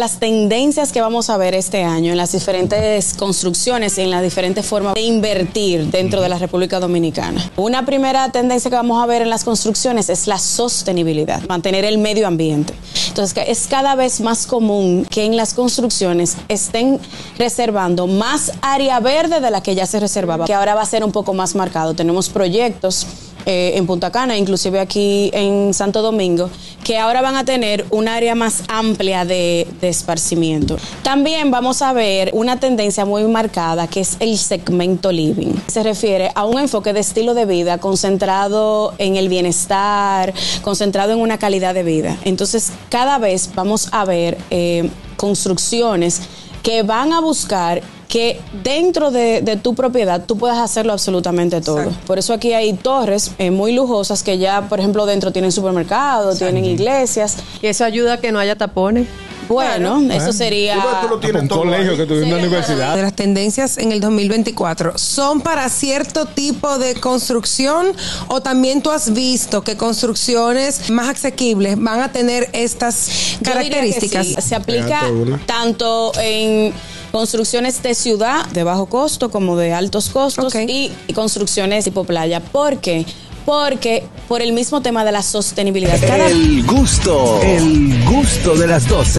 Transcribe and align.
Las 0.00 0.18
tendencias 0.18 0.90
que 0.90 1.02
vamos 1.02 1.28
a 1.28 1.36
ver 1.36 1.54
este 1.54 1.84
año 1.84 2.12
en 2.12 2.16
las 2.16 2.32
diferentes 2.32 3.12
construcciones 3.12 3.98
y 3.98 4.00
en 4.00 4.10
las 4.10 4.22
diferentes 4.22 4.64
formas 4.64 4.94
de 4.94 5.02
invertir 5.02 5.90
dentro 5.90 6.22
de 6.22 6.30
la 6.30 6.38
República 6.38 6.80
Dominicana. 6.80 7.52
Una 7.56 7.84
primera 7.84 8.32
tendencia 8.32 8.70
que 8.70 8.76
vamos 8.76 9.02
a 9.02 9.06
ver 9.06 9.20
en 9.20 9.28
las 9.28 9.44
construcciones 9.44 10.08
es 10.08 10.26
la 10.26 10.38
sostenibilidad, 10.38 11.42
mantener 11.46 11.84
el 11.84 11.98
medio 11.98 12.26
ambiente. 12.26 12.72
Entonces 13.08 13.44
es 13.46 13.66
cada 13.66 13.94
vez 13.94 14.22
más 14.22 14.46
común 14.46 15.06
que 15.10 15.26
en 15.26 15.36
las 15.36 15.52
construcciones 15.52 16.38
estén 16.48 16.98
reservando 17.36 18.06
más 18.06 18.50
área 18.62 18.98
verde 18.98 19.42
de 19.42 19.50
la 19.50 19.62
que 19.62 19.74
ya 19.74 19.84
se 19.84 20.00
reservaba, 20.00 20.46
que 20.46 20.54
ahora 20.54 20.74
va 20.74 20.80
a 20.80 20.86
ser 20.86 21.04
un 21.04 21.12
poco 21.12 21.34
más 21.34 21.54
marcado. 21.54 21.92
Tenemos 21.92 22.30
proyectos 22.30 23.06
eh, 23.46 23.72
en 23.76 23.86
Punta 23.86 24.10
Cana, 24.10 24.36
inclusive 24.36 24.80
aquí 24.80 25.30
en 25.32 25.74
Santo 25.74 26.02
Domingo, 26.02 26.50
que 26.84 26.98
ahora 26.98 27.22
van 27.22 27.36
a 27.36 27.44
tener 27.44 27.84
un 27.90 28.08
área 28.08 28.34
más 28.34 28.62
amplia 28.68 29.24
de, 29.24 29.66
de, 29.80 29.88
esparcimiento. 29.88 30.76
También 31.02 31.50
vamos 31.50 31.82
a 31.82 31.92
ver 31.92 32.30
una 32.32 32.58
tendencia 32.58 33.04
muy 33.04 33.24
marcada 33.24 33.86
que 33.86 34.00
es 34.00 34.16
el 34.20 34.38
segmento 34.38 35.12
living. 35.12 35.54
Se 35.66 35.82
refiere 35.82 36.30
a 36.34 36.44
un 36.44 36.58
enfoque 36.58 36.92
de 36.92 37.00
estilo 37.00 37.34
de 37.34 37.46
vida 37.46 37.78
concentrado 37.78 38.94
en 38.98 39.16
el 39.16 39.28
bienestar, 39.28 40.32
concentrado 40.62 41.12
en 41.12 41.20
una 41.20 41.38
calidad 41.38 41.74
de 41.74 41.82
vida. 41.82 42.16
Entonces, 42.24 42.72
cada 42.88 43.18
vez 43.18 43.50
vamos 43.54 43.88
a 43.92 44.04
ver 44.04 44.38
eh, 44.50 44.88
construcciones 45.16 46.22
que 46.62 46.82
van 46.82 47.12
a 47.12 47.20
buscar 47.20 47.82
que 48.12 48.38
dentro 48.62 49.10
de, 49.10 49.40
de, 49.40 49.56
tu 49.56 49.74
propiedad 49.74 50.22
tú 50.26 50.36
puedas 50.36 50.58
hacerlo 50.58 50.92
absolutamente 50.92 51.62
todo. 51.62 51.78
Exacto. 51.78 52.06
Por 52.06 52.18
eso 52.18 52.34
aquí 52.34 52.52
hay 52.52 52.74
torres 52.74 53.30
eh, 53.38 53.50
muy 53.50 53.72
lujosas 53.72 54.22
que 54.22 54.36
ya, 54.36 54.68
por 54.68 54.80
ejemplo, 54.80 55.06
dentro 55.06 55.32
tienen 55.32 55.50
supermercados, 55.50 56.36
tienen 56.36 56.66
iglesias. 56.66 57.38
Y 57.62 57.68
eso 57.68 57.86
ayuda 57.86 58.12
a 58.12 58.16
que 58.18 58.30
no 58.30 58.38
haya 58.38 58.54
tapones. 58.54 59.08
Bueno, 59.48 60.02
claro. 60.04 60.22
eso 60.22 60.32
sería 60.34 60.76
tú 61.00 61.08
lo 61.08 61.40
un 61.40 61.48
colegio 61.48 61.96
que 61.96 62.04
tuviera 62.04 62.26
una 62.26 62.36
universidad. 62.36 62.94
De 62.94 63.00
las 63.02 63.14
tendencias 63.14 63.78
en 63.78 63.92
el 63.92 64.00
2024 64.00 64.98
son 64.98 65.40
para 65.40 65.68
cierto 65.70 66.26
tipo 66.26 66.78
de 66.78 66.94
construcción 66.94 67.88
o 68.28 68.42
también 68.42 68.82
tú 68.82 68.90
has 68.90 69.14
visto 69.14 69.62
que 69.62 69.78
construcciones 69.78 70.90
más 70.90 71.08
asequibles 71.08 71.76
van 71.78 72.00
a 72.00 72.12
tener 72.12 72.50
estas 72.52 73.38
características. 73.42 74.26
Sí. 74.26 74.36
Se 74.38 74.54
aplica 74.54 75.02
tanto 75.46 76.12
en 76.20 76.72
construcciones 77.12 77.82
de 77.82 77.94
ciudad 77.94 78.46
de 78.46 78.64
bajo 78.64 78.86
costo 78.86 79.30
como 79.30 79.56
de 79.56 79.72
altos 79.72 80.08
costos 80.08 80.46
okay. 80.46 80.92
y 81.06 81.12
construcciones 81.12 81.84
tipo 81.84 82.04
playa. 82.04 82.40
¿Por 82.40 82.78
qué? 82.78 83.06
Porque 83.44 84.04
por 84.28 84.40
el 84.42 84.52
mismo 84.52 84.80
tema 84.82 85.04
de 85.04 85.12
la 85.12 85.22
sostenibilidad. 85.22 86.02
El 86.02 86.64
gusto, 86.64 87.40
el 87.42 88.04
gusto 88.04 88.54
de 88.56 88.66
las 88.66 88.88
12. 88.88 89.18